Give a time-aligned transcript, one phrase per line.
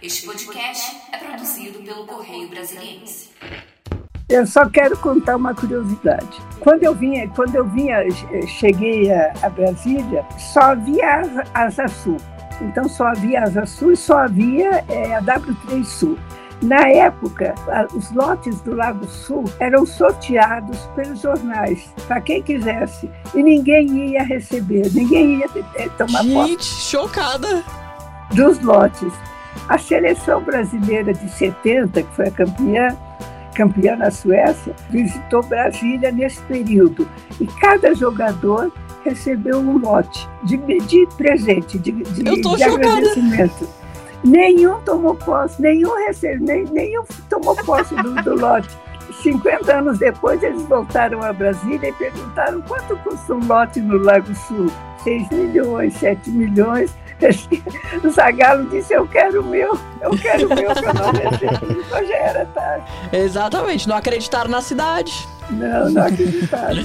[0.00, 3.30] Este podcast é produzido pelo Correio Brasiliense.
[4.28, 6.40] Eu só quero contar uma curiosidade.
[6.60, 8.04] Quando eu vinha, quando eu vinha,
[8.46, 11.22] cheguei a, a Brasília, só havia
[11.52, 12.16] Asa Sul.
[12.60, 16.16] Então só havia Asa Sul e só havia é, a W3 Sul.
[16.62, 17.54] Na época,
[17.92, 24.22] os lotes do Lago Sul eram sorteados pelos jornais, para quem quisesse, e ninguém ia
[24.22, 25.46] receber, ninguém ia
[25.76, 26.50] eh, tomar Gente, posse.
[26.50, 27.64] Gente, chocada!
[28.34, 29.12] Dos lotes.
[29.68, 32.96] A seleção brasileira de 70, que foi a campeã,
[33.54, 37.08] campeã na Suécia, visitou Brasília nesse período.
[37.40, 38.72] E cada jogador
[39.04, 43.68] recebeu um lote de, de presente, de, de, de agradecimento.
[44.24, 48.76] Nenhum tomou posse, nenhum recebeu, nem, nenhum tomou posse do, do lote.
[49.12, 54.34] 50 anos depois, eles voltaram a Brasília e perguntaram quanto custa um lote no Lago
[54.34, 54.70] Sul.
[55.04, 56.94] 6 milhões, 7 milhões.
[58.04, 61.80] O Zagalo disse: Eu quero o meu, eu quero o meu, que eu não recebi.
[61.84, 62.84] Então já era tarde.
[63.12, 65.26] Exatamente, não acreditaram na cidade.
[65.50, 66.84] Não, não acreditaram.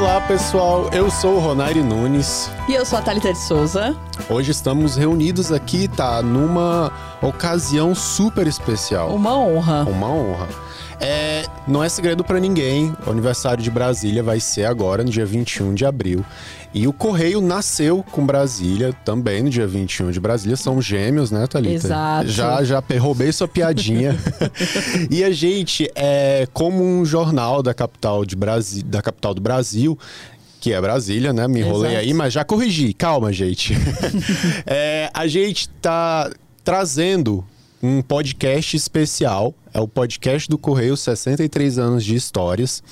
[0.00, 2.50] Olá pessoal, eu sou o Ronaire Nunes.
[2.66, 3.94] E eu sou a Thalita de Souza.
[4.30, 6.22] Hoje estamos reunidos aqui, tá?
[6.22, 9.14] Numa ocasião super especial.
[9.14, 9.82] Uma honra.
[9.82, 10.48] Uma honra.
[10.98, 15.26] É, não é segredo para ninguém, o aniversário de Brasília vai ser agora, no dia
[15.26, 16.24] 21 de abril.
[16.72, 20.56] E o Correio nasceu com Brasília também no dia 21 de Brasília.
[20.56, 21.74] São gêmeos, né, Thalita?
[21.74, 22.28] Exato.
[22.28, 24.16] Já, já roubei sua piadinha.
[25.10, 29.98] e a gente, é, como um jornal da capital, de Brasi da capital do Brasil,
[30.60, 31.48] que é Brasília, né?
[31.48, 32.06] Me enrolei Exato.
[32.06, 32.92] aí, mas já corrigi.
[32.92, 33.74] Calma, gente.
[34.64, 36.30] é, a gente tá
[36.62, 37.44] trazendo
[37.82, 39.54] um podcast especial.
[39.74, 42.82] É o podcast do Correio 63 anos de histórias,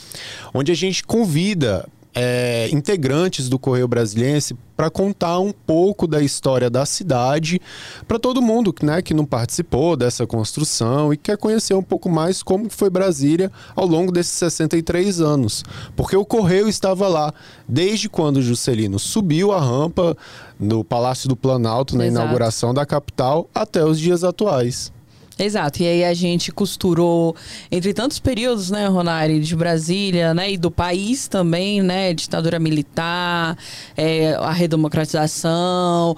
[0.53, 1.87] onde a gente convida
[2.21, 7.61] é, integrantes do Correio Brasiliense para contar um pouco da história da cidade
[8.09, 12.43] para todo mundo né, que não participou dessa construção e quer conhecer um pouco mais
[12.43, 15.65] como foi Brasília ao longo desses 63 anos.
[15.95, 17.33] Porque o Correio estava lá
[17.69, 20.17] desde quando Juscelino subiu a rampa
[20.59, 22.21] no Palácio do Planalto, na Exato.
[22.21, 24.93] inauguração da capital, até os dias atuais.
[25.39, 25.83] Exato.
[25.83, 27.37] E aí a gente costurou
[27.71, 33.57] entre tantos períodos, né, Ronari, de Brasília, né, e do país também, né, ditadura militar,
[33.97, 36.17] é, a redemocratização,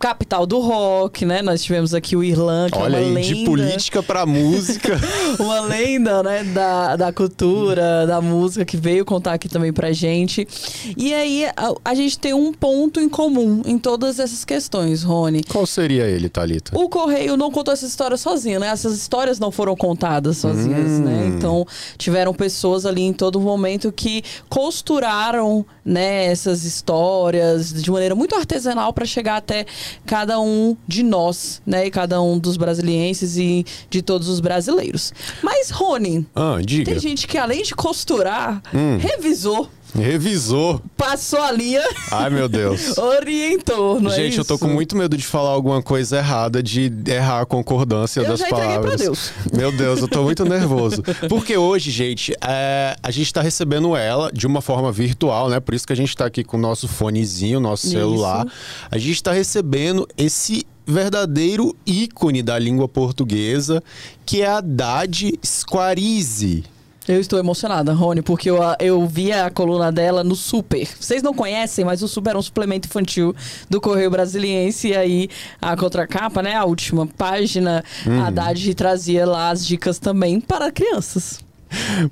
[0.00, 1.42] capital do rock, né?
[1.42, 3.34] Nós tivemos aqui o Irlan, que Olha é uma aí, lenda.
[3.34, 4.98] de política para música.
[5.38, 10.48] uma lenda, né, da, da cultura, da música, que veio contar aqui também pra gente.
[10.96, 15.42] E aí, a, a, gente tem um ponto em comum em todas essas questões, Rony.
[15.44, 16.78] Qual seria ele, Thalita?
[16.78, 18.68] O Correio não contou essa história sozinho, né?
[18.68, 20.98] Essas histórias não foram contadas sozinhas, né?
[20.98, 21.04] hum.
[21.04, 21.26] né?
[21.36, 21.66] Então,
[21.98, 28.92] tiveram pessoas ali em todo momento que costuraram, né, essas histórias de maneira muito artesanal
[28.92, 29.66] para chegar até
[30.06, 31.86] cada um de nós, né?
[31.86, 35.12] E cada um dos brasilienses e de todos os brasileiros.
[35.42, 38.98] Mas, Rony, ah, tem gente que além de costurar, hum.
[38.98, 40.80] revisou Revisou.
[40.96, 41.82] Passou a linha.
[42.10, 42.96] Ai, meu Deus.
[42.98, 46.62] Orientou, não é Gente, é eu tô com muito medo de falar alguma coisa errada,
[46.62, 48.94] de errar a concordância eu das já palavras.
[48.94, 49.32] Pra Deus.
[49.52, 51.02] Meu Deus, eu tô muito nervoso.
[51.28, 55.60] Porque hoje, gente, é, a gente tá recebendo ela de uma forma virtual, né?
[55.60, 57.94] Por isso que a gente tá aqui com o nosso fonezinho, nosso isso.
[57.94, 58.46] celular.
[58.90, 63.82] A gente tá recebendo esse verdadeiro ícone da língua portuguesa,
[64.26, 66.64] que é a Dade Squarize.
[67.08, 70.86] Eu estou emocionada, Rony, porque eu, eu vi a coluna dela no Super.
[70.98, 73.34] Vocês não conhecem, mas o Super é um suplemento infantil
[73.68, 74.88] do Correio Brasiliense.
[74.88, 75.28] E aí,
[75.60, 76.54] a contracapa, né?
[76.54, 78.22] A última página, uhum.
[78.22, 81.40] a Dade trazia lá as dicas também para crianças.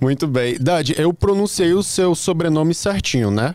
[0.01, 0.57] Muito bem.
[0.59, 3.55] Dade, eu pronunciei o seu sobrenome certinho, né?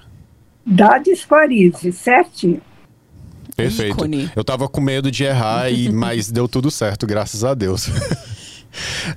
[0.65, 2.61] Dade Squarize, certinho.
[3.55, 3.93] Perfeito.
[3.93, 4.31] Ícone.
[4.35, 7.89] Eu tava com medo de errar, e, mas deu tudo certo, graças a Deus.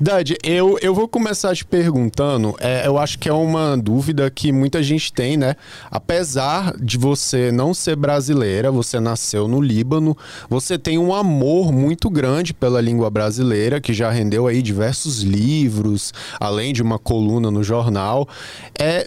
[0.00, 2.54] Dade, eu, eu vou começar te perguntando.
[2.60, 5.56] É, eu acho que é uma dúvida que muita gente tem, né?
[5.90, 10.16] Apesar de você não ser brasileira, você nasceu no Líbano,
[10.48, 16.12] você tem um amor muito grande pela língua brasileira, que já rendeu aí diversos livros,
[16.38, 18.28] além de uma coluna no jornal.
[18.78, 19.06] É,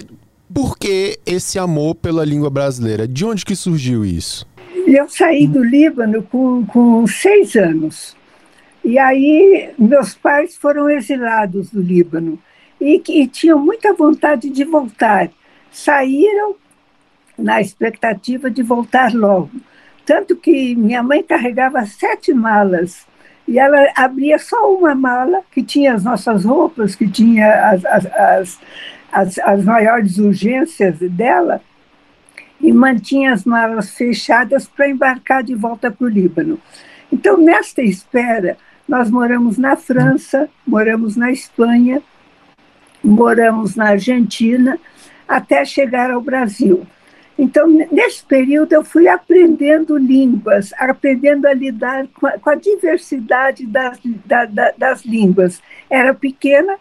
[0.54, 3.08] por que esse amor pela língua brasileira?
[3.08, 4.48] De onde que surgiu isso?
[4.88, 8.16] Eu saí do Líbano com, com seis anos.
[8.90, 12.40] E aí meus pais foram exilados do Líbano
[12.82, 15.30] e, e tinham muita vontade de voltar.
[15.72, 16.56] Saíram
[17.38, 19.52] na expectativa de voltar logo.
[20.04, 23.06] Tanto que minha mãe carregava sete malas
[23.48, 28.60] e ela abria só uma mala que tinha as nossas roupas, que tinha as, as,
[29.12, 31.62] as, as, maiores urgências dela,
[32.60, 36.60] e mantinha as malas fechadas para embarcar de volta para o Líbano.
[37.12, 38.58] Então, nesta espera,
[38.90, 42.02] nós moramos na França, moramos na Espanha,
[43.04, 44.80] moramos na Argentina,
[45.28, 46.88] até chegar ao Brasil.
[47.38, 53.68] Então, nesse período, eu fui aprendendo línguas, aprendendo a lidar com a, com a diversidade
[53.68, 55.62] das, da, da, das línguas.
[55.88, 56.76] Era pequena,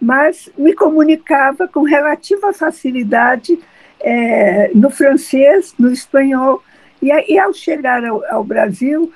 [0.00, 3.60] mas me comunicava com relativa facilidade
[4.00, 6.62] é, no francês, no espanhol.
[7.02, 9.12] E, e ao chegar ao, ao, Brasil,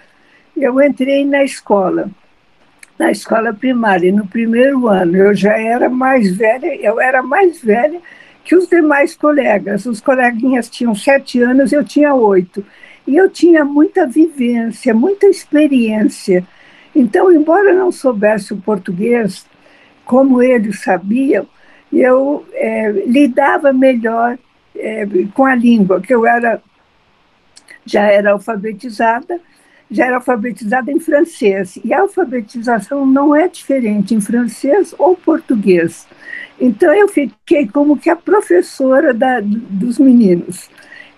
[0.55, 2.11] eu entrei na escola,
[2.99, 4.13] na escola primária.
[4.13, 8.01] No primeiro ano, eu já era mais velha, eu era mais velha
[8.45, 9.87] que os demais colegas.
[9.87, 12.65] Os coleguinhas tinham sete anos, eu tinha oito.
[13.07, 16.47] E eu tinha muita vivência, muita experiência.
[16.95, 19.47] Então, embora não soubesse o português,
[20.05, 21.47] como eles sabiam,
[21.93, 24.39] eu é, lidava melhor
[24.75, 26.61] é, com a língua, que eu era
[27.85, 29.41] já era alfabetizada,
[29.91, 31.79] já era alfabetizada em francês.
[31.85, 36.07] E a alfabetização não é diferente em francês ou português.
[36.61, 40.69] Então eu fiquei como que a professora da, dos meninos.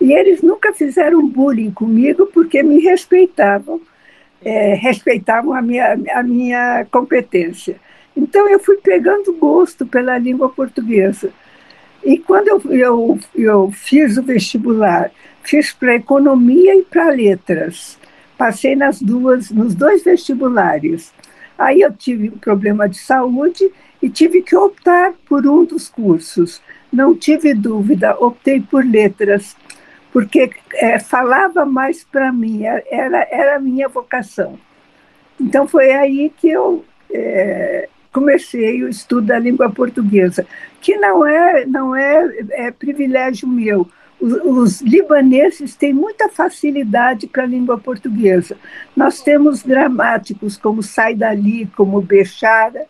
[0.01, 3.81] E eles nunca fizeram bullying comigo porque me respeitavam,
[4.45, 7.77] é, respeitavam a minha, a minha competência.
[8.17, 11.31] Então eu fui pegando gosto pela língua portuguesa.
[12.05, 15.11] E quando eu, eu, eu fiz o vestibular,
[15.43, 17.99] fiz para economia e para letras.
[18.39, 21.13] Passei nas duas, nos dois vestibulares.
[21.59, 23.69] Aí eu tive um problema de saúde
[24.01, 26.63] e tive que optar por um dos cursos.
[26.93, 29.57] Não tive dúvida, optei por letras,
[30.13, 34.59] porque é, falava mais para mim, era, era a minha vocação.
[35.41, 40.47] Então foi aí que eu é, comecei o estudo da língua portuguesa,
[40.81, 43.89] que não é, não é, é privilégio meu.
[44.21, 48.57] Os, libaneses têm muita facilidade para a língua portuguesa.
[48.97, 52.87] Nós temos gramáticos como Saidali, como Bechara,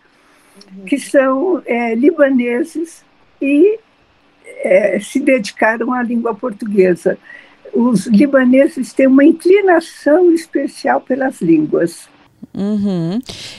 [0.86, 3.04] que são é, libaneses
[3.40, 3.78] e
[4.62, 7.18] é, se dedicaram à língua portuguesa.
[7.72, 12.08] Os libaneses têm uma inclinação especial pelas línguas.
[12.54, 13.18] Uhum.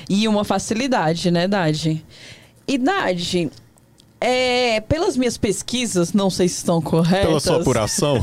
[0.10, 2.04] E uma facilidade, né, Dade?
[2.68, 3.50] E Dade,
[4.22, 7.28] é, pelas minhas pesquisas, não sei se estão corretas.
[7.28, 8.18] Pela sua apuração.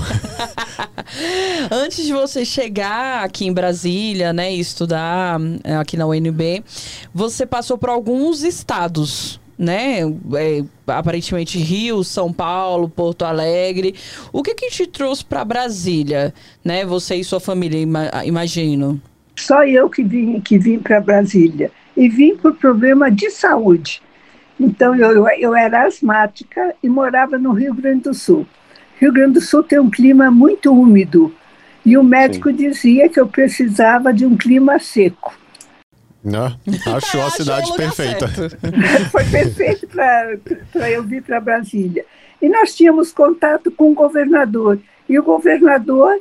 [1.70, 6.62] Antes de você chegar aqui em Brasília, né, e estudar é, aqui na UNB,
[7.14, 10.00] você passou por alguns estados, né?
[10.34, 13.94] É, aparentemente Rio, São Paulo, Porto Alegre.
[14.32, 16.84] O que que te trouxe para Brasília, né?
[16.84, 17.78] Você e sua família,
[18.24, 19.00] imagino.
[19.34, 24.02] Só eu que vim que vim para Brasília e vim por problema de saúde.
[24.58, 28.46] Então, eu, eu era asmática e morava no Rio Grande do Sul.
[28.98, 31.34] Rio Grande do Sul tem um clima muito úmido.
[31.84, 32.56] E o médico Sim.
[32.56, 35.34] dizia que eu precisava de um clima seco.
[36.24, 36.58] Não,
[36.92, 38.26] achou a cidade perfeita.
[39.12, 42.04] Foi perfeito para eu vir para Brasília.
[42.42, 44.80] E nós tínhamos contato com o governador.
[45.08, 46.18] E o governador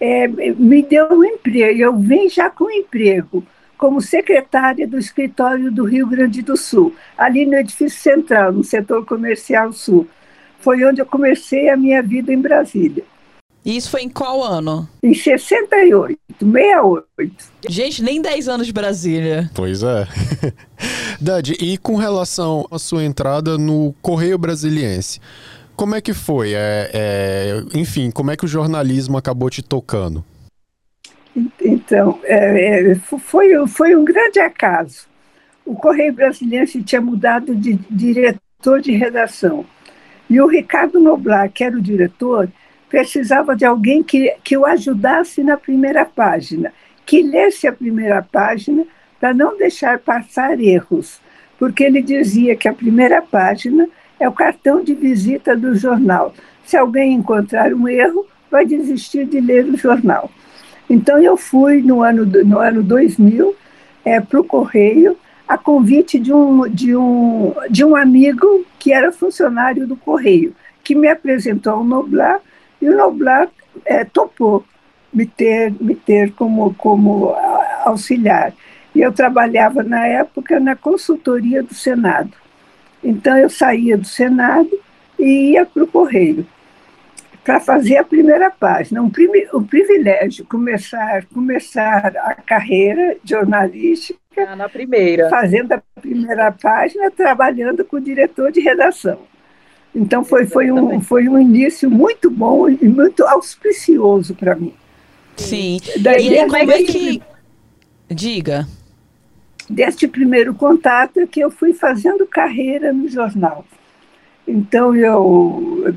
[0.00, 1.80] é, me deu um emprego.
[1.80, 3.44] Eu vim já com emprego
[3.78, 9.06] como secretária do escritório do Rio Grande do Sul, ali no edifício central, no setor
[9.06, 10.06] comercial sul.
[10.60, 13.04] Foi onde eu comecei a minha vida em Brasília.
[13.64, 14.88] E isso foi em qual ano?
[15.02, 17.06] Em 68, 68.
[17.68, 19.50] Gente, nem 10 anos de Brasília.
[19.54, 20.06] Pois é.
[21.20, 25.20] Dad, e com relação à sua entrada no Correio Brasiliense,
[25.76, 26.54] como é que foi?
[26.54, 30.24] É, é, enfim, como é que o jornalismo acabou te tocando?
[31.60, 35.06] Então, é, é, foi, foi um grande acaso.
[35.64, 39.64] O Correio Brasiliense tinha mudado de diretor de redação.
[40.28, 42.48] E o Ricardo Noblar, que era o diretor,
[42.88, 46.72] precisava de alguém que, que o ajudasse na primeira página,
[47.04, 48.86] que lesse a primeira página
[49.20, 51.20] para não deixar passar erros,
[51.58, 56.34] porque ele dizia que a primeira página é o cartão de visita do jornal.
[56.64, 60.30] Se alguém encontrar um erro, vai desistir de ler o jornal.
[60.88, 63.54] Então, eu fui no ano, no ano 2000
[64.04, 65.16] é, para o Correio,
[65.46, 70.94] a convite de um, de, um, de um amigo que era funcionário do Correio, que
[70.94, 72.40] me apresentou ao Noblar,
[72.80, 73.48] e o Noblar
[73.84, 74.64] é, topou
[75.12, 77.34] me ter, me ter como, como
[77.84, 78.52] auxiliar.
[78.94, 82.32] E eu trabalhava, na época, na consultoria do Senado.
[83.02, 84.70] Então, eu saía do Senado
[85.18, 86.46] e ia para o Correio
[87.48, 89.00] para fazer a primeira página.
[89.00, 89.10] Um,
[89.54, 95.30] um privilégio começar, começar a carreira jornalística ah, na primeira.
[95.30, 99.20] fazendo a primeira página, trabalhando com o diretor de redação.
[99.94, 104.74] Então foi, foi, um, foi um início muito bom e muito auspicioso para mim.
[105.34, 105.80] Sim.
[106.00, 107.22] Daí, e como é que...
[108.10, 108.66] Diga.
[109.70, 113.64] Deste primeiro contato é que eu fui fazendo carreira no jornal.
[114.48, 115.94] Então, eu,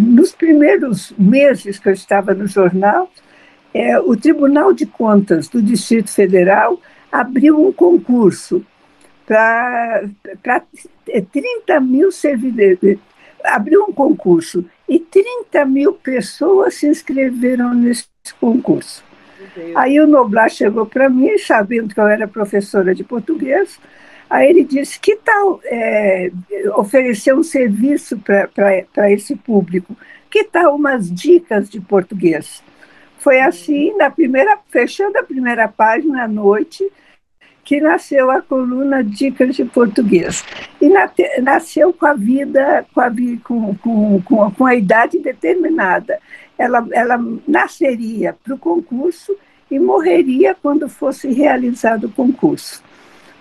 [0.00, 3.08] nos primeiros meses que eu estava no jornal,
[3.72, 8.66] é, o Tribunal de Contas do Distrito Federal abriu um concurso
[9.24, 10.08] para
[11.32, 12.98] 30 mil servidores.
[13.44, 18.08] Abriu um concurso e 30 mil pessoas se inscreveram nesse
[18.40, 19.04] concurso.
[19.76, 23.78] Aí o Noblar chegou para mim, sabendo que eu era professora de português,
[24.28, 26.30] Aí ele disse: que tal é,
[26.76, 29.96] oferecer um serviço para esse público?
[30.30, 32.62] Que tal umas dicas de português?
[33.24, 36.86] Foi assim, na primeira, fechando a primeira página à noite,
[37.64, 40.44] que nasceu a coluna Dicas de Português.
[40.78, 40.90] E
[41.40, 43.10] nasceu com a vida, com a,
[43.42, 43.74] com,
[44.22, 46.20] com, com, a idade determinada.
[46.58, 49.34] Ela, ela nasceria para o concurso
[49.70, 52.83] e morreria quando fosse realizado o concurso.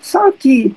[0.03, 0.75] Só que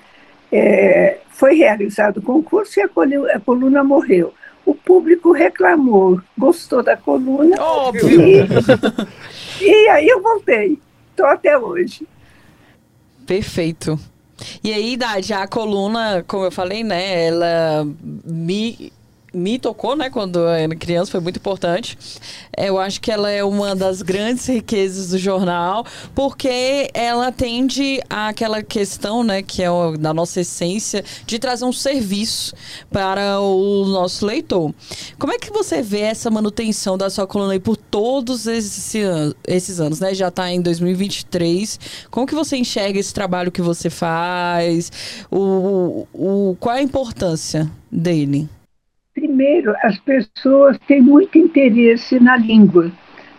[0.53, 4.33] é, foi realizado o concurso e a coluna, a coluna, morreu.
[4.65, 7.61] O público reclamou, gostou da coluna.
[7.61, 8.21] Óbvio!
[8.23, 8.47] E,
[9.61, 10.79] e aí eu voltei.
[11.11, 12.07] Estou até hoje.
[13.27, 13.99] Perfeito.
[14.63, 17.87] E aí, já a coluna, como eu falei, né, ela
[18.25, 18.93] me
[19.37, 21.99] me tocou, né, quando eu era criança, foi muito importante.
[22.57, 28.63] Eu acho que ela é uma das grandes riquezas do jornal, porque ela atende àquela
[28.63, 32.55] questão, né, que é da nossa essência, de trazer um serviço
[32.91, 34.75] para o nosso leitor.
[35.19, 38.95] Como é que você vê essa manutenção da sua coluna aí por todos esses,
[39.47, 40.15] esses anos, né?
[40.15, 41.79] Já está em 2023.
[42.11, 44.91] Como que você enxerga esse trabalho que você faz?
[45.31, 48.49] O, o, qual é a importância dele?
[49.17, 52.93] Primeiro, as pessoas têm muito interesse na língua.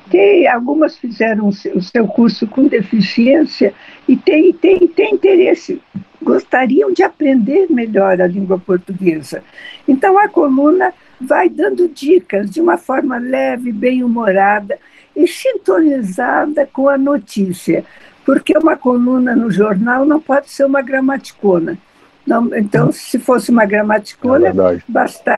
[0.10, 3.75] Tem, algumas fizeram o seu curso com deficiência
[4.07, 5.79] e têm tem, tem interesse,
[6.19, 9.43] gostariam de aprender melhor a língua portuguesa.
[9.88, 10.91] Então, a coluna
[11.22, 14.79] vai dando dicas de uma forma leve, bem-humorada
[15.15, 17.86] e sintonizada com a notícia,
[18.25, 21.77] porque uma coluna no jornal não pode ser uma gramaticona.
[22.25, 25.38] Não, então, se fosse uma gramaticona, é basta,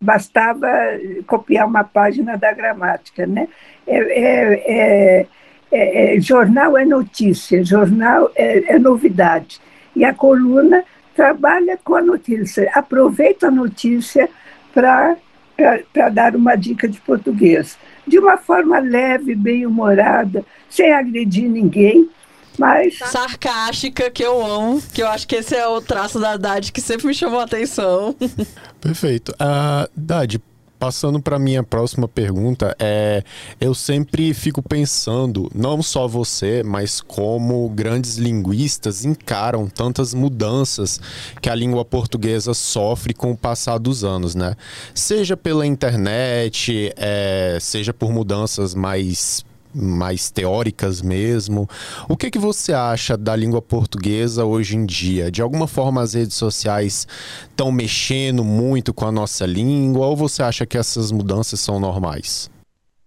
[0.00, 0.68] bastava
[1.26, 3.48] copiar uma página da gramática, né?
[3.86, 5.26] É, é,
[5.70, 9.60] é, é jornal é notícia, jornal é, é, novidade.
[9.94, 14.28] E a coluna trabalha com a notícia, aproveita a notícia
[14.72, 15.16] para
[16.12, 17.76] dar uma dica de português.
[18.06, 22.08] De uma forma leve, bem-humorada, sem agredir ninguém,
[22.58, 22.98] mas...
[22.98, 26.80] Sarcástica, que eu amo, que eu acho que esse é o traço da Dade que
[26.80, 28.14] sempre me chamou a atenção.
[28.80, 29.32] Perfeito.
[29.32, 30.40] Uh, Dade,
[30.78, 33.22] passando para minha próxima pergunta, é,
[33.60, 41.00] eu sempre fico pensando, não só você, mas como grandes linguistas encaram tantas mudanças
[41.40, 44.54] que a língua portuguesa sofre com o passar dos anos, né?
[44.94, 49.44] Seja pela internet, é, seja por mudanças mais
[49.78, 51.68] mais teóricas mesmo.
[52.08, 55.30] O que, que você acha da língua portuguesa hoje em dia?
[55.30, 57.06] De alguma forma as redes sociais
[57.48, 62.50] estão mexendo muito com a nossa língua ou você acha que essas mudanças são normais?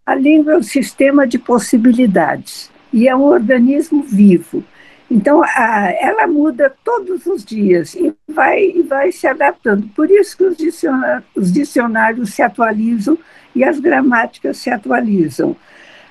[0.06, 4.64] A língua é um sistema de possibilidades e é um organismo vivo.
[5.10, 9.86] Então, a, ela muda todos os dias e vai, e vai se adaptando.
[9.90, 13.18] Por isso que os dicionários, os dicionários se atualizam
[13.54, 15.54] e as gramáticas se atualizam.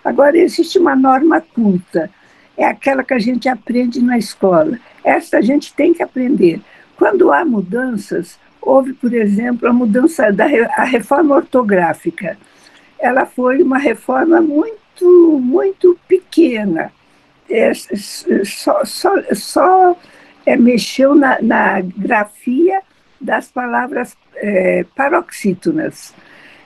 [0.05, 2.11] Agora, existe uma norma culta,
[2.57, 4.79] é aquela que a gente aprende na escola.
[5.05, 6.61] Essa a gente tem que aprender.
[6.97, 10.45] Quando há mudanças, houve, por exemplo, a mudança da
[10.77, 12.37] a reforma ortográfica.
[12.99, 16.93] Ela foi uma reforma muito, muito pequena.
[17.49, 19.97] É, só só, só
[20.47, 22.81] é, mexeu na, na, grafia
[23.21, 26.15] das palavras é, paroxítonas.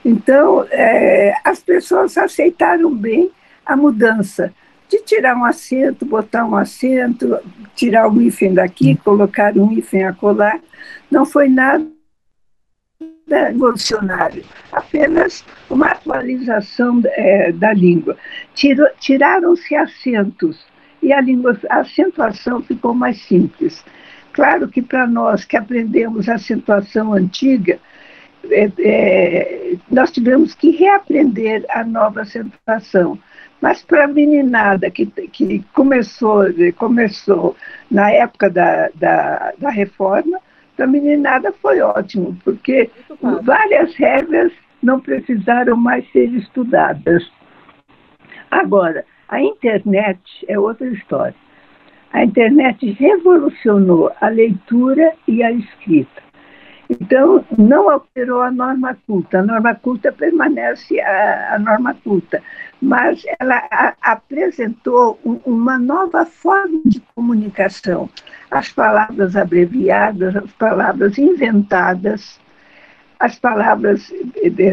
[0.05, 3.31] Então, é, as pessoas aceitaram bem
[3.65, 4.53] a mudança
[4.87, 7.39] de tirar um acento, botar um acento,
[7.75, 10.59] tirar um hífen daqui, colocar um hífen acolá.
[11.09, 11.87] Não foi nada
[13.27, 18.15] revolucionário, apenas uma atualização é, da língua.
[18.99, 20.63] Tiraram-se acentos
[21.01, 23.83] e a, língua, a acentuação ficou mais simples.
[24.31, 27.79] Claro que para nós que aprendemos a acentuação antiga,
[28.51, 33.17] é, é, nós tivemos que reaprender a nova acentuação.
[33.61, 36.43] Mas para a meninada que, que começou,
[36.75, 37.55] começou
[37.89, 40.39] na época da, da, da reforma,
[40.75, 42.91] Para a meninada foi ótimo, porque
[43.43, 44.51] várias regras
[44.83, 47.23] não precisaram mais ser estudadas.
[48.51, 51.35] Agora, a internet é outra história.
[52.11, 56.24] A internet revolucionou a leitura e a escrita.
[56.89, 59.39] Então, não alterou a norma culta.
[59.39, 62.41] A norma culta permanece a, a norma culta,
[62.81, 68.09] mas ela a, apresentou um, uma nova forma de comunicação.
[68.51, 72.39] As palavras abreviadas, as palavras inventadas,
[73.19, 74.13] as palavras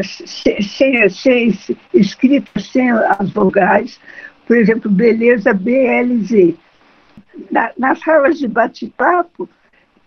[0.05, 1.59] sem, sem, sem,
[1.93, 3.99] escritas sem as vogais,
[4.45, 6.55] por exemplo, beleza BLZ.
[7.49, 9.49] Na, nas salas de bate-papo,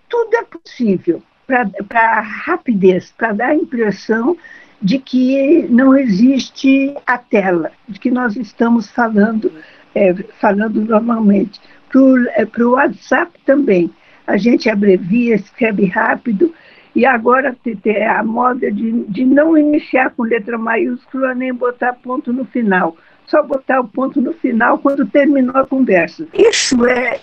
[0.08, 4.36] tudo é possível para rapidez, para dar a impressão
[4.80, 9.50] de que não existe a tela, de que nós estamos falando,
[9.94, 11.60] é, falando normalmente.
[11.88, 13.90] Para o WhatsApp também.
[14.26, 16.52] A gente abrevia, escreve rápido,
[16.96, 22.32] e agora tem a moda de, de não iniciar com letra maiúscula nem botar ponto
[22.32, 22.96] no final.
[23.26, 26.26] Só botar o ponto no final quando terminou a conversa.
[26.32, 27.20] Isso é,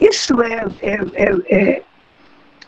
[0.00, 0.98] isso é, é,
[1.48, 1.82] é,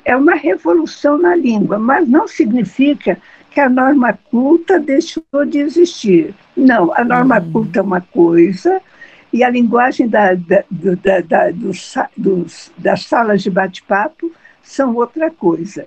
[0.05, 3.19] é uma revolução na língua, mas não significa
[3.51, 6.35] que a norma culta deixou de existir.
[6.57, 7.53] Não, a norma uhum.
[7.53, 8.81] culta é uma coisa
[9.33, 14.31] e a linguagem da, da, da, da dos, dos, das salas de bate-papo
[14.63, 15.87] são outra coisa.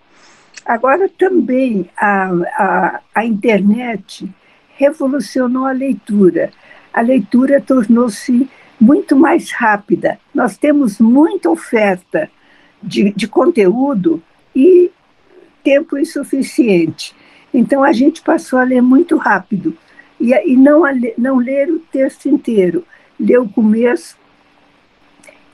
[0.66, 4.30] Agora, também a, a, a internet
[4.76, 6.52] revolucionou a leitura.
[6.94, 10.20] A leitura tornou-se muito mais rápida.
[10.34, 12.30] Nós temos muita oferta
[12.88, 14.22] de, de conteúdo
[14.56, 14.90] e
[15.64, 17.14] tempo insuficiente.
[17.54, 19.78] Então a gente passou a ler muito rápido
[20.20, 22.86] e, e não, a, não ler o texto inteiro,
[23.20, 24.18] ler o começo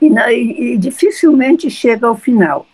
[0.00, 2.66] e, e, e dificilmente chega ao final.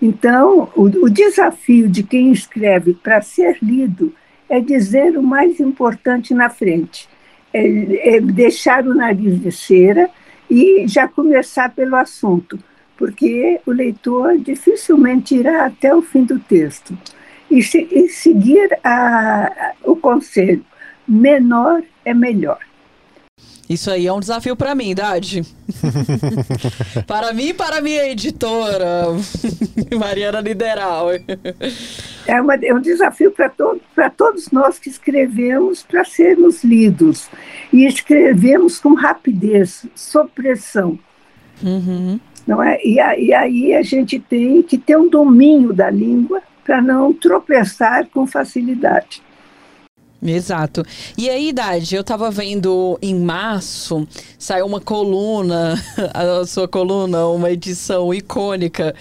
[0.00, 4.14] Então, o, o desafio de quem escreve para ser lido
[4.48, 7.08] é dizer o mais importante na frente,
[7.52, 10.08] é, é deixar o nariz de cera
[10.50, 12.58] e já começar pelo assunto
[13.00, 16.96] porque o leitor dificilmente irá até o fim do texto.
[17.50, 20.62] E, se, e seguir a, o conselho,
[21.08, 22.58] menor é melhor.
[23.70, 25.42] Isso aí é um desafio para mim, Dade.
[27.06, 29.06] para mim e para minha editora,
[29.98, 31.08] Mariana Lideral.
[32.26, 33.80] É, uma, é um desafio para to,
[34.14, 37.30] todos nós que escrevemos para sermos lidos.
[37.72, 40.98] E escrevemos com rapidez, sob pressão.
[41.62, 42.20] Uhum.
[42.46, 42.78] Não é?
[42.82, 48.06] E, e aí a gente tem que ter um domínio da língua para não tropeçar
[48.06, 49.22] com facilidade.
[50.22, 50.84] Exato.
[51.16, 54.06] E aí, Idade, eu tava vendo em março,
[54.38, 58.94] saiu uma coluna, a sua coluna, uma edição icônica,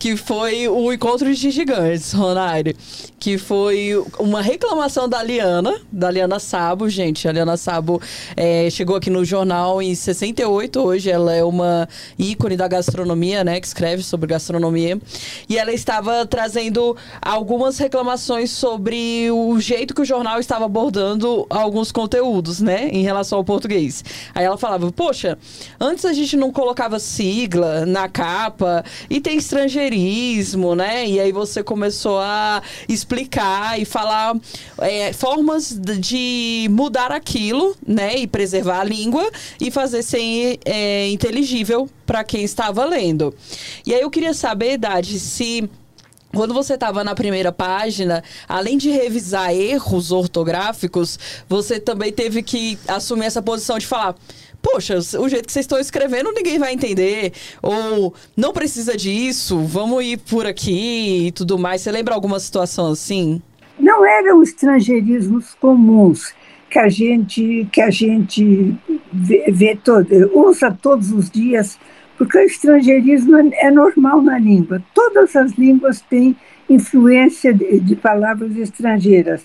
[0.00, 2.76] que foi o Encontro de Gigantes, Ronari.
[3.20, 7.26] Que foi uma reclamação da Liana, da Liana Sabo, gente.
[7.26, 8.02] A Liana Sabo
[8.36, 13.60] é, chegou aqui no jornal em 68, hoje ela é uma ícone da gastronomia, né?
[13.60, 15.00] Que escreve sobre gastronomia.
[15.48, 21.46] E ela estava trazendo algumas reclamações sobre o jeito que o jornal estava estava abordando
[21.50, 24.04] alguns conteúdos, né, em relação ao português.
[24.34, 25.38] Aí ela falava: Poxa,
[25.78, 31.06] antes a gente não colocava sigla na capa e tem estrangeirismo, né?
[31.06, 34.36] E aí você começou a explicar e falar
[34.78, 41.88] é, formas de mudar aquilo, né, e preservar a língua e fazer ser é, inteligível
[42.06, 43.34] para quem estava lendo.
[43.86, 45.68] E aí eu queria saber, Dade, se
[46.34, 51.18] quando você estava na primeira página, além de revisar erros ortográficos,
[51.48, 54.14] você também teve que assumir essa posição de falar:
[54.62, 60.04] poxa, o jeito que vocês estão escrevendo ninguém vai entender, ou não precisa disso, vamos
[60.04, 61.82] ir por aqui e tudo mais.
[61.82, 63.40] Você lembra alguma situação assim?
[63.78, 66.32] Não eram estrangeirismos comuns
[66.70, 68.74] que a gente que a gente
[69.12, 71.78] vê, vê todo, usa todos os dias
[72.24, 74.82] porque o estrangeirismo é normal na língua.
[74.94, 76.34] Todas as línguas têm
[76.70, 79.44] influência de, de palavras estrangeiras.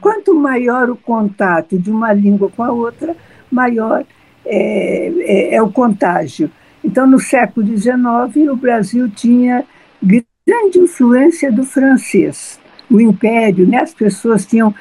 [0.00, 3.16] Quanto maior o contato de uma língua com a outra,
[3.50, 4.04] maior
[4.46, 6.48] é, é, é o contágio.
[6.84, 9.64] Então, no século XIX, o Brasil tinha
[10.00, 12.60] grande influência do francês.
[12.88, 13.78] O império, né?
[13.78, 14.72] as pessoas tinham,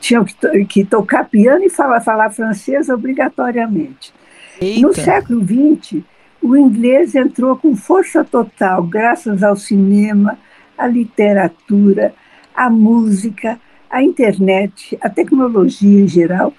[0.00, 4.12] tinham que, que tocar piano e falar, falar francês obrigatoriamente.
[4.60, 4.80] Eita.
[4.80, 6.02] No século XX,
[6.42, 10.38] o inglês entrou com força total, graças ao cinema,
[10.76, 12.14] à literatura,
[12.54, 16.54] à música, à internet, à tecnologia em geral.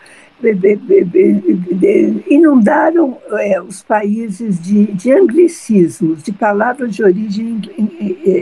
[2.27, 7.61] Inundaram é, os países de, de anglicismos, de palavras de origem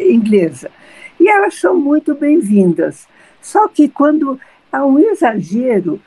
[0.10, 0.72] inglesa.
[1.20, 3.08] E elas são muito bem-vindas.
[3.42, 4.40] Só que quando
[4.72, 6.00] há um exagero,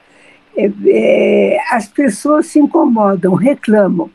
[0.57, 4.11] é, é, as pessoas se incomodam, reclamam.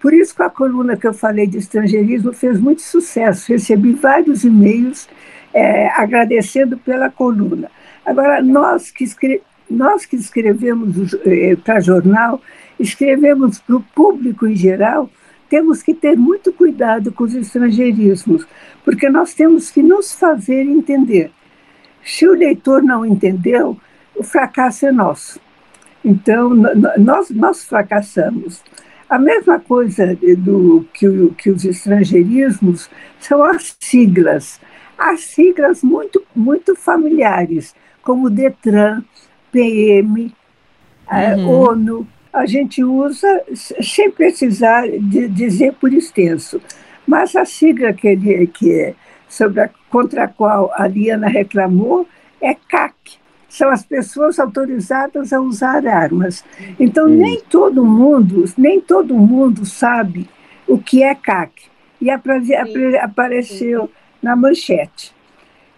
[0.00, 3.52] Por isso que a coluna que eu falei de estrangeirismo fez muito sucesso.
[3.52, 5.08] Recebi vários e-mails
[5.54, 7.70] é, agradecendo pela coluna.
[8.04, 12.40] Agora, nós que, escre nós que escrevemos é, para jornal,
[12.78, 15.08] escrevemos para o público em geral,
[15.48, 18.46] temos que ter muito cuidado com os estrangeirismos,
[18.84, 21.30] porque nós temos que nos fazer entender.
[22.04, 23.78] Se o leitor não entendeu,
[24.16, 25.40] o fracasso é nosso.
[26.04, 26.50] Então,
[26.98, 28.62] nós, nós fracassamos.
[29.12, 32.88] A mesma coisa do que, que os estrangeirismos
[33.20, 34.58] são as siglas.
[34.96, 39.04] As siglas muito, muito familiares, como DETRAN,
[39.52, 40.34] PM,
[41.36, 41.50] uhum.
[41.50, 46.58] ONU, a gente usa sem precisar de dizer por extenso.
[47.06, 48.94] Mas a sigla que, ele, que é
[49.28, 52.08] sobre a, contra a qual a Liana reclamou
[52.40, 53.18] é CAC,
[53.52, 56.42] são as pessoas autorizadas a usar armas.
[56.80, 57.16] Então hum.
[57.18, 60.26] nem todo mundo, nem todo mundo sabe
[60.66, 61.52] o que é CAC.
[62.00, 63.90] E apareceu
[64.22, 65.14] na manchete.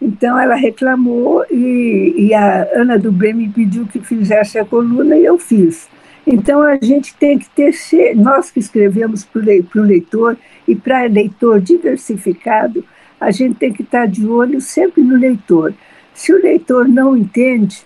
[0.00, 5.16] Então ela reclamou e, e, a Ana do Bem me pediu que fizesse a coluna
[5.16, 5.88] e eu fiz.
[6.24, 7.74] Então a gente tem que ter,
[8.14, 12.84] nós que escrevemos para o leitor e para leitor diversificado,
[13.20, 15.74] a gente tem que estar de olho sempre no leitor.
[16.14, 17.84] Se o leitor não entende,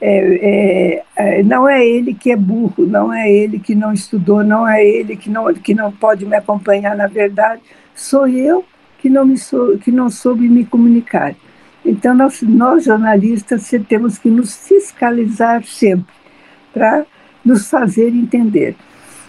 [0.00, 4.42] é, é, é, não é ele que é burro, não é ele que não estudou,
[4.44, 7.62] não é ele que não, que não pode me acompanhar na verdade,
[7.94, 8.64] sou eu
[8.98, 11.34] que não, me sou, que não soube me comunicar.
[11.84, 16.14] Então, nós, nós jornalistas temos que nos fiscalizar sempre
[16.72, 17.06] para
[17.44, 18.74] nos fazer entender.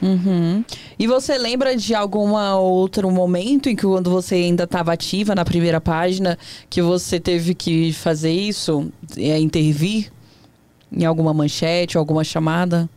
[0.06, 0.64] Uhum.
[1.00, 5.44] E você lembra de algum outro momento em que, quando você ainda estava ativa na
[5.44, 6.38] primeira página,
[6.70, 10.12] que você teve que fazer isso, é, intervir
[10.92, 12.88] em alguma manchete, alguma chamada?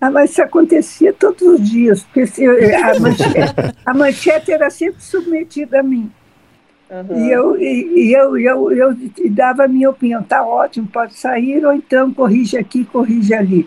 [0.00, 5.80] Ah, mas isso acontecia todos os dias, porque a manchete, a manchete era sempre submetida
[5.80, 6.10] a mim.
[6.90, 7.26] Uhum.
[7.26, 11.14] E, eu, e, e eu, eu, eu, eu dava a minha opinião, tá ótimo, pode
[11.14, 13.66] sair, ou então corrige aqui, corrige ali.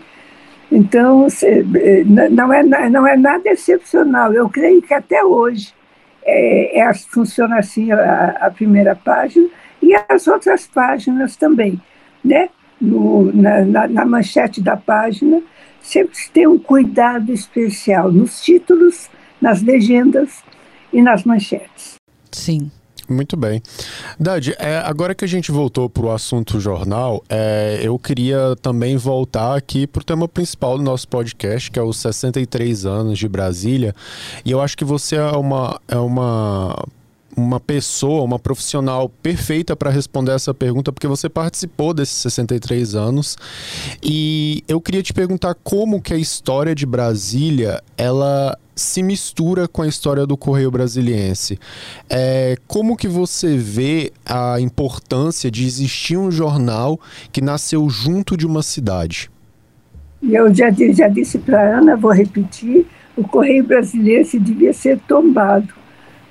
[0.70, 4.32] Então, eh, não é, não é nada excepcional.
[4.32, 5.72] Eu creio que até hoje
[6.22, 9.48] é, é, funciona assim a, a, primeira página
[9.80, 11.80] e as outras páginas também.
[12.22, 12.50] Né?
[12.80, 15.42] No, na, na, na manchete da página,
[15.80, 19.08] sempre se tem um cuidado especial nos títulos,
[19.40, 20.44] nas legendas
[20.92, 21.94] e nas manchetes.
[22.30, 22.70] Sim.
[23.08, 23.62] Muito bem.
[24.20, 28.98] Dade, é, agora que a gente voltou para o assunto jornal, é, eu queria também
[28.98, 33.26] voltar aqui para o tema principal do nosso podcast, que é os 63 anos de
[33.26, 33.94] Brasília.
[34.44, 36.76] E eu acho que você é uma, é uma
[37.38, 43.38] uma pessoa, uma profissional perfeita para responder essa pergunta, porque você participou desses 63 anos.
[44.02, 49.82] E eu queria te perguntar como que a história de Brasília, ela se mistura com
[49.82, 51.58] a história do Correio Brasiliense.
[52.08, 56.98] É, como que você vê a importância de existir um jornal
[57.32, 59.30] que nasceu junto de uma cidade?
[60.22, 62.86] Eu já, já disse para Ana, vou repetir,
[63.16, 65.78] o Correio Brasiliense devia ser tombado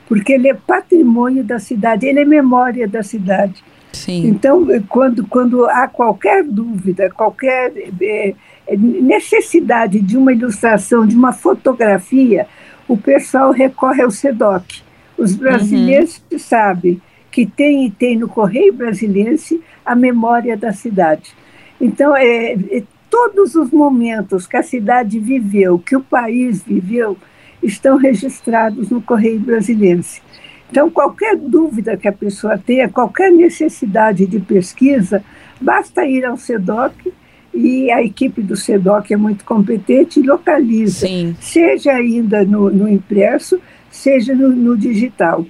[0.08, 3.64] porque ele é patrimônio da cidade, ele é memória da cidade.
[3.92, 4.28] Sim.
[4.28, 8.34] Então, quando, quando há qualquer dúvida, qualquer é,
[8.76, 12.48] necessidade de uma ilustração, de uma fotografia,
[12.88, 14.82] o pessoal recorre ao SEDOC.
[15.18, 16.40] Os brasileiros uhum.
[16.40, 17.02] sabem
[17.32, 21.34] que tem e tem no Correio Brasiliense a memória da cidade.
[21.80, 27.18] Então, é, é, todos os momentos que a cidade viveu, que o país viveu,
[27.62, 30.22] estão registrados no Correio Brasiliense.
[30.70, 35.24] Então, qualquer dúvida que a pessoa tenha, qualquer necessidade de pesquisa,
[35.62, 37.14] basta ir ao SEDOC
[37.58, 41.36] e a equipe do SEDOC é muito competente e localiza, Sim.
[41.39, 45.43] seja ainda no, no impresso, seja no, no, digital.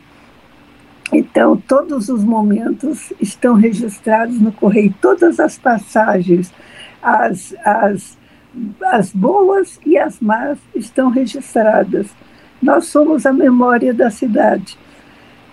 [1.12, 6.54] Então, todos os momentos estão registrados no Correio, todas as passagens,
[7.02, 8.18] as, as
[8.86, 12.08] as boas e as más estão registradas.
[12.62, 14.78] Nós somos a memória da cidade.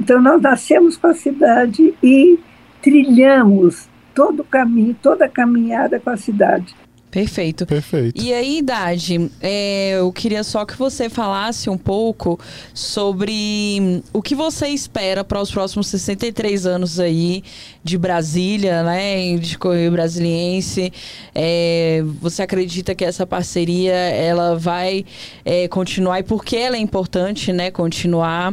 [0.01, 2.39] Então, nós nascemos com a cidade e
[2.81, 6.75] trilhamos todo o caminho, toda a caminhada com a cidade.
[7.15, 7.65] Perfeito.
[7.65, 8.21] Perfeito.
[8.21, 12.41] E aí, Idade, é, eu queria só que você falasse um pouco
[12.75, 17.45] sobre o que você espera para os próximos 63 anos aí
[17.85, 19.37] de Brasília, né?
[19.37, 20.93] De Correio Brasiliense.
[21.33, 25.05] É, você acredita que essa parceria ela vai
[25.45, 27.71] é, continuar e por que ela é importante, né?
[27.71, 28.53] Continuar.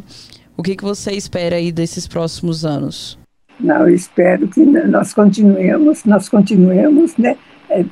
[0.56, 3.21] O que, que você espera aí desses próximos anos?
[3.62, 7.38] Não, eu espero que nós continuemos, nós continuemos, né,
[7.70, 7.86] é,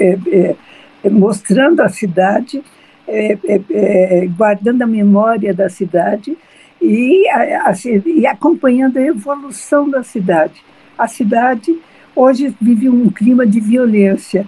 [0.00, 0.56] é, é,
[1.04, 2.62] é mostrando a cidade,
[3.06, 3.36] é,
[3.70, 6.36] é, guardando a memória da cidade
[6.80, 7.72] e, a, a,
[8.06, 10.62] e acompanhando a evolução da cidade.
[10.96, 11.78] A cidade
[12.16, 14.46] hoje vive um clima de violência,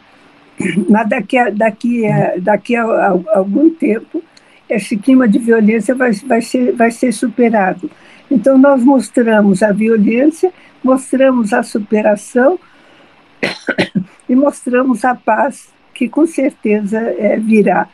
[0.88, 4.22] mas daqui a, daqui a, daqui a, a algum tempo
[4.68, 7.90] esse clima de violência vai, vai, ser, vai ser superado.
[8.34, 12.58] Então, nós mostramos a violência, mostramos a superação
[14.28, 17.88] e mostramos a paz, que com certeza é, virá.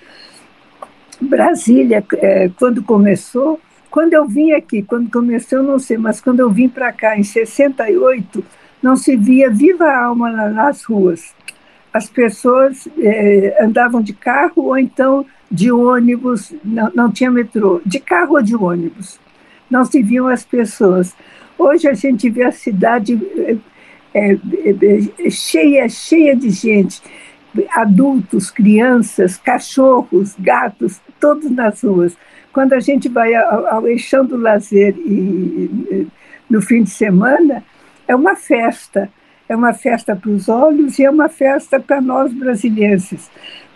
[1.21, 6.41] Brasília, é, quando começou, quando eu vim aqui, quando começou, eu não sei, mas quando
[6.41, 8.43] eu vim para cá em 68,
[8.83, 11.35] não se via viva alma nas ruas.
[11.93, 18.01] As pessoas é, andavam de carro ou então de ônibus, não, não tinha metrô, de
[18.01, 19.20] carro ou de ônibus.
[19.71, 21.15] Não se viam as pessoas.
[21.59, 23.57] Hoje a gente vê a cidade é,
[24.15, 24.37] é,
[25.19, 27.01] é, cheia, cheia de gente,
[27.71, 32.17] adultos, crianças, cachorros, gatos, todos nas ruas.
[32.53, 36.09] Quando a gente vai ao, ao eixão do lazer e,
[36.49, 37.63] no fim de semana,
[38.09, 39.09] é uma festa.
[39.49, 43.13] É uma festa para os olhos e é uma festa para nós brasileiros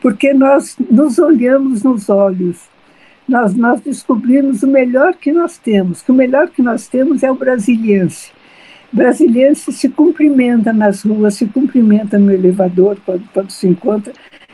[0.05, 2.69] porque nós nos olhamos nos olhos,
[3.29, 7.31] nós, nós descobrimos o melhor que nós temos, que o melhor que nós temos é
[7.31, 8.31] o brasiliense.
[8.93, 14.13] Brasiliense se cumprimenta nas ruas, se cumprimenta no elevador quando, quando se encontra,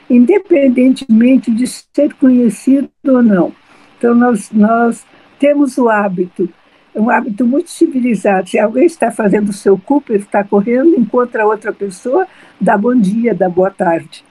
[0.09, 3.53] independentemente de ser conhecido ou não.
[3.99, 5.05] Então, nós, nós
[5.39, 6.49] temos o hábito,
[6.95, 8.49] um hábito muito civilizado.
[8.49, 12.27] Se alguém está fazendo o seu Cooper, está correndo, encontra outra pessoa,
[12.61, 14.25] dá bom dia, dá boa tarde.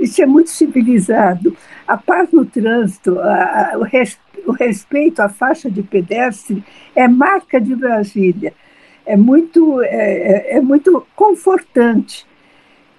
[0.00, 1.54] Isso é muito civilizado.
[1.86, 6.64] A paz no trânsito, a, a, o, res, o respeito à faixa de pedestre
[6.96, 8.54] é marca de Brasília.
[9.04, 12.26] É muito, é, é, é muito confortante.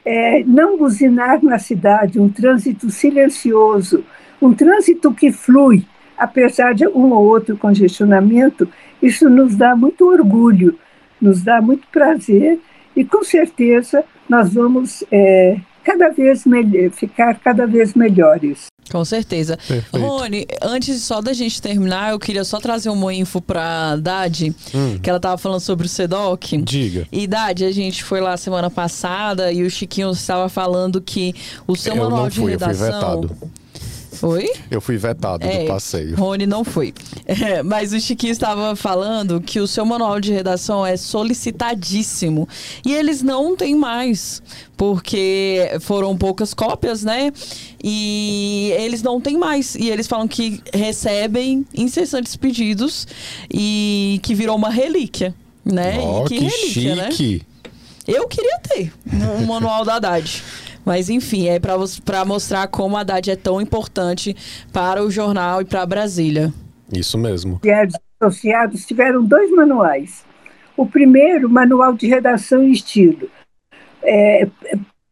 [0.05, 4.03] É, não buzinar na cidade, um trânsito silencioso,
[4.41, 5.85] um trânsito que flui,
[6.17, 8.67] apesar de um ou outro congestionamento,
[9.01, 10.77] isso nos dá muito orgulho,
[11.19, 12.59] nos dá muito prazer
[12.95, 18.67] e com certeza nós vamos é, cada vez melhor, ficar cada vez melhores.
[18.91, 19.57] Com certeza.
[19.57, 19.97] Perfeito.
[19.97, 24.99] Rony, antes só da gente terminar, eu queria só trazer uma info pra Dade, hum.
[25.01, 26.57] que ela tava falando sobre o SEDOC.
[26.61, 27.07] Diga.
[27.11, 31.33] E Dade, a gente foi lá semana passada e o Chiquinho estava falando que
[31.65, 32.87] o seu eu manual de redação.
[32.87, 33.61] Eu fui vetado.
[34.21, 34.51] Foi?
[34.69, 36.15] Eu fui vetado é, do passeio.
[36.15, 36.93] Rony não foi.
[37.25, 42.47] É, mas o Chiquinho estava falando que o seu manual de redação é solicitadíssimo.
[42.86, 44.43] E eles não têm mais.
[44.77, 47.31] Porque foram poucas cópias, né?
[47.84, 49.73] E eles não têm mais.
[49.73, 53.07] E eles falam que recebem incessantes pedidos
[53.51, 55.34] e que virou uma relíquia.
[55.65, 55.97] Né?
[55.99, 57.12] Oh, que, que relíquia, né?
[57.12, 57.34] chique.
[57.34, 57.51] né?
[58.07, 60.43] Eu queria ter um manual da Haddad.
[60.85, 64.35] Mas enfim, é para mostrar como a Haddad é tão importante
[64.73, 66.53] para o jornal e para Brasília.
[66.91, 67.59] Isso mesmo.
[67.63, 70.25] Os associados tiveram dois manuais.
[70.75, 73.29] O primeiro, manual de redação e estilo,
[74.03, 74.47] é,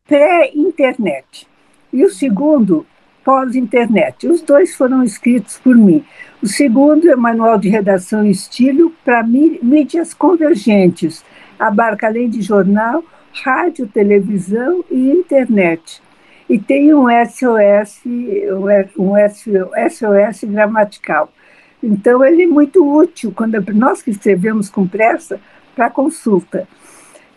[0.07, 1.47] pré-internet.
[1.93, 2.85] E o segundo,
[3.23, 4.27] pós-internet.
[4.27, 6.03] Os dois foram escritos por mim.
[6.41, 11.23] O segundo é manual de redação e estilo para mídias convergentes.
[11.59, 13.03] Abarca, além de jornal,
[13.33, 16.01] rádio, televisão e internet.
[16.49, 18.01] E tem um SOS,
[18.97, 19.13] um
[19.89, 21.31] SOS gramatical.
[21.81, 25.39] Então, ele é muito útil quando nós que escrevemos com pressa
[25.75, 26.67] para consulta.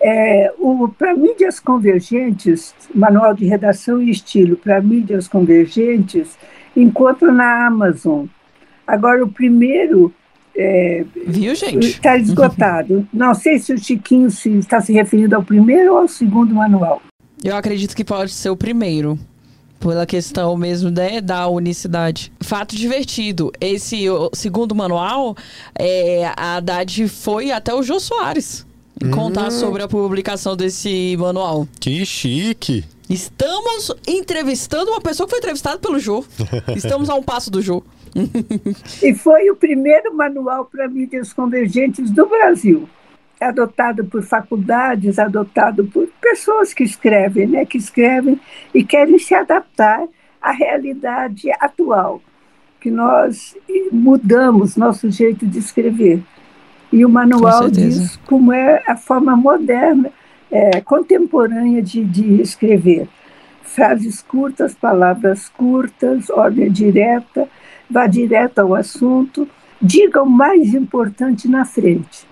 [0.00, 0.52] É,
[0.98, 6.36] para mídias convergentes, manual de redação e estilo para mídias convergentes,
[6.76, 8.26] encontro na Amazon.
[8.84, 10.12] Agora, o primeiro
[10.56, 11.86] é, Viu, gente?
[11.86, 13.06] Está esgotado.
[13.12, 17.00] Não sei se o Chiquinho se, está se referindo ao primeiro ou ao segundo manual.
[17.42, 19.18] Eu acredito que pode ser o primeiro.
[19.80, 22.32] Pela questão mesmo né, da unicidade.
[22.40, 25.36] Fato divertido: esse segundo manual,
[25.76, 28.64] é, a Haddad foi até o Jô Soares
[29.10, 29.50] contar hum.
[29.50, 31.66] sobre a publicação desse manual.
[31.80, 32.84] Que chique!
[33.08, 36.24] Estamos entrevistando uma pessoa que foi entrevistada pelo Jô.
[36.74, 37.82] Estamos a um passo do Jô
[39.02, 42.88] e foi o primeiro manual para mídias convergentes do Brasil,
[43.40, 48.38] adotado por faculdades, adotado por pessoas que escrevem, né, que escrevem
[48.74, 50.06] e querem se adaptar
[50.40, 52.20] à realidade atual,
[52.80, 53.56] que nós
[53.90, 56.22] mudamos nosso jeito de escrever.
[56.92, 60.10] E o manual diz como é a forma moderna,
[60.52, 63.08] é, contemporânea de, de escrever.
[63.62, 67.48] Frases curtas, palavras curtas, ordem direta,
[67.90, 69.48] vá direto ao assunto,
[69.80, 72.26] diga o mais importante na frente.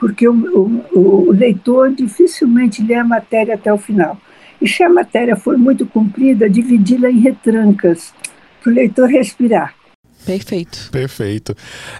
[0.00, 4.18] porque o, o, o leitor dificilmente lê a matéria até o final.
[4.60, 8.14] E se a matéria for muito comprida, dividi-la em retrancas,
[8.62, 9.74] para o leitor respirar.
[10.24, 10.88] Perfeito.
[10.90, 11.54] Perfeito.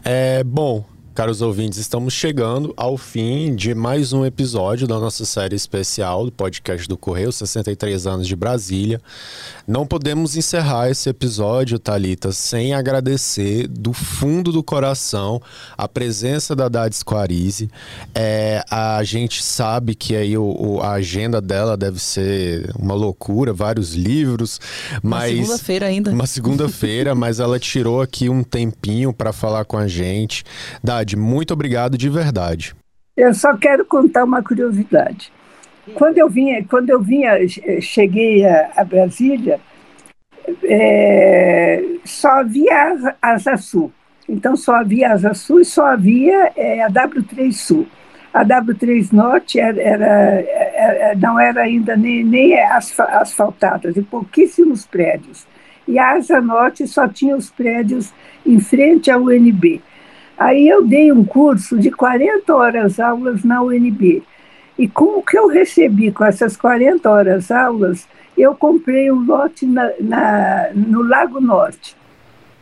[0.04, 5.56] É, bom, Caros ouvintes, estamos chegando ao fim de mais um episódio da nossa série
[5.56, 9.00] especial do podcast do Correio 63 anos de Brasília.
[9.66, 15.42] Não podemos encerrar esse episódio, Talita, sem agradecer do fundo do coração
[15.76, 17.68] a presença da Dades Quarise.
[18.14, 23.52] É, a gente sabe que aí o, o, a agenda dela deve ser uma loucura,
[23.52, 24.60] vários livros,
[25.02, 26.10] mas uma segunda-feira ainda.
[26.12, 30.44] Uma segunda-feira, mas ela tirou aqui um tempinho para falar com a gente.
[30.82, 32.74] Da muito obrigado de verdade.
[33.16, 35.32] Eu só quero contar uma curiosidade.
[35.94, 37.32] Quando eu vinha, quando eu vinha,
[37.80, 39.60] cheguei a, a Brasília,
[40.64, 43.92] é, só havia Asa Sul.
[44.28, 47.86] Então só havia Asa Sul e só havia é, a W3 Sul.
[48.32, 55.46] A W3 Norte era, era, era não era ainda nem, nem asfaltada, e pouquíssimos prédios.
[55.88, 58.12] E a Asa Norte só tinha os prédios
[58.46, 59.82] em frente ao UNB.
[60.40, 64.22] Aí eu dei um curso de 40 horas aulas na UNB.
[64.78, 69.66] E com o que eu recebi com essas 40 horas aulas, eu comprei um lote
[69.66, 71.94] na, na no Lago Norte.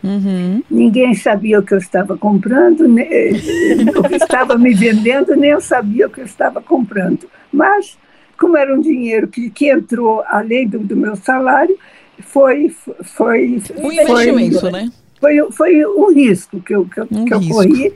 [0.03, 0.61] Uhum.
[0.69, 3.07] Ninguém sabia o que eu estava comprando, nem,
[3.97, 7.29] o que estava me vendendo, nem eu sabia o que eu estava comprando.
[7.53, 7.97] Mas,
[8.37, 11.79] como era um dinheiro que, que entrou além do, do meu salário,
[12.23, 12.75] foi.
[13.05, 14.91] foi um investimento, foi, né?
[15.21, 17.95] Foi, foi um risco que eu, que, um que eu corri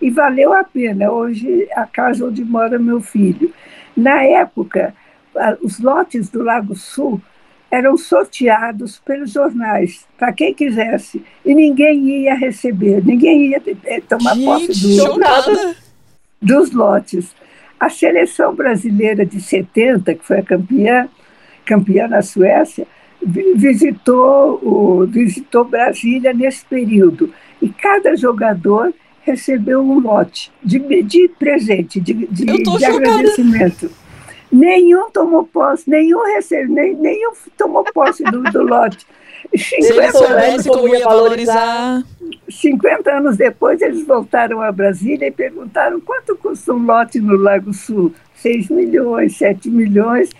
[0.00, 1.10] e valeu a pena.
[1.10, 3.52] Hoje, a casa onde mora meu filho.
[3.96, 4.94] Na época,
[5.62, 7.20] os lotes do Lago Sul
[7.70, 13.62] eram sorteados pelos jornais, para quem quisesse, e ninguém ia receber, ninguém ia
[14.06, 15.76] tomar Gente, posse do,
[16.42, 17.34] dos lotes.
[17.80, 21.08] A seleção brasileira de 70, que foi a campeã,
[21.64, 22.86] campeã na Suécia,
[23.24, 27.32] visitou, o, visitou Brasília nesse período.
[27.60, 33.90] E cada jogador recebeu um lote de, de presente, de, de, de agradecimento.
[34.50, 39.06] Nenhum tomou posse, nenhum recebeu, nem, nenhum tomou posse do, do lote.
[39.56, 42.02] 50 anos, como ia valorizar.
[42.48, 47.72] 50 anos depois, eles voltaram a Brasília e perguntaram quanto custa um lote no Lago
[47.72, 48.12] Sul.
[48.42, 50.30] 6 milhões, 7 milhões.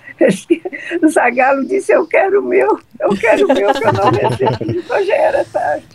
[1.03, 4.79] O Zagalo disse: Eu quero o meu, eu quero o meu, que eu não recebi.
[4.79, 5.87] Então já era tarde.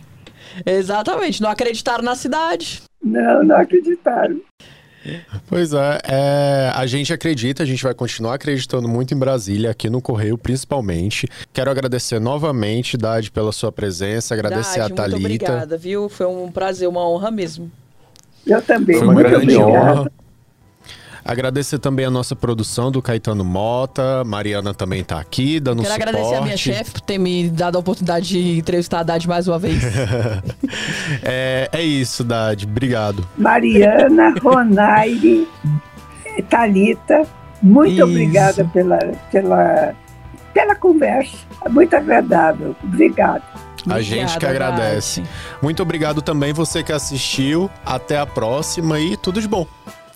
[0.66, 2.82] Exatamente, não acreditaram na cidade.
[3.02, 4.42] Não, não acreditaram.
[5.48, 9.90] Pois é, é, a gente acredita, a gente vai continuar acreditando muito em Brasília, aqui
[9.90, 11.28] no Correio principalmente.
[11.54, 15.20] Quero agradecer novamente, Dade, pela sua presença, agradecer Dade, a Thalita.
[15.20, 16.10] Muito obrigada, viu?
[16.10, 17.72] Foi um prazer, uma honra mesmo.
[18.46, 18.98] Eu também.
[18.98, 20.00] Foi uma muito grande obrigada.
[20.02, 20.12] honra.
[21.28, 24.24] Agradecer também a nossa produção do Caetano Mota.
[24.24, 26.06] Mariana também está aqui, dando Quero suporte.
[26.06, 29.28] Quero agradecer a minha chefe por ter me dado a oportunidade de entrevistar a Dade
[29.28, 29.84] mais uma vez.
[31.22, 32.66] é, é isso, Dade.
[32.66, 33.28] Obrigado.
[33.38, 35.46] Mariana, Ronaire,
[36.50, 37.24] Talita,
[37.62, 38.04] muito isso.
[38.04, 38.98] obrigada pela,
[39.30, 39.94] pela,
[40.54, 41.40] pela conversa.
[41.70, 42.74] Muito agradável.
[42.82, 43.44] Obrigado.
[43.90, 45.24] A gente que agradece.
[45.62, 47.70] Muito obrigado também você que assistiu.
[47.86, 49.68] Até a próxima e tudo de bom.